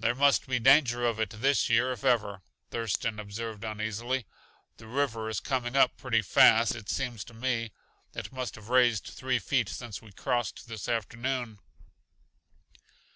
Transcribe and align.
"There 0.00 0.16
must 0.16 0.48
be 0.48 0.58
danger 0.58 1.06
of 1.06 1.20
it 1.20 1.30
this 1.30 1.68
year 1.70 1.92
if 1.92 2.02
ever," 2.04 2.42
Thurston 2.72 3.20
observed 3.20 3.62
uneasily. 3.62 4.26
"The 4.78 4.88
river 4.88 5.28
is 5.28 5.38
coming 5.38 5.76
up 5.76 5.96
pretty 5.96 6.20
fast, 6.22 6.74
it 6.74 6.88
seems 6.88 7.22
to 7.26 7.32
me. 7.32 7.70
It 8.12 8.32
must 8.32 8.56
have 8.56 8.70
raised 8.70 9.04
three 9.04 9.38
feet 9.38 9.68
since 9.68 10.02
we 10.02 10.10
crossed 10.10 10.66
this 10.66 10.88
afternoon." 10.88 11.60